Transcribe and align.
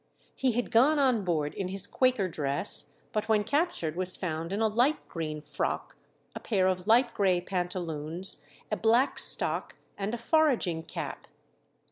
He 0.33 0.53
had 0.53 0.71
gone 0.71 0.97
on 0.97 1.23
board 1.23 1.53
in 1.53 1.67
his 1.67 1.85
Quaker 1.85 2.27
dress, 2.27 2.95
but 3.13 3.29
when 3.29 3.43
captured 3.43 3.95
was 3.95 4.17
found 4.17 4.51
in 4.51 4.59
a 4.59 4.67
light 4.67 5.07
green 5.07 5.43
frock, 5.43 5.95
a 6.35 6.39
pair 6.39 6.65
of 6.65 6.87
light 6.87 7.13
grey 7.13 7.39
pantaloons, 7.39 8.41
a 8.71 8.77
black 8.77 9.19
stock 9.19 9.75
and 9.99 10.15
a 10.15 10.17
foraging 10.17 10.81
cap. 10.81 11.27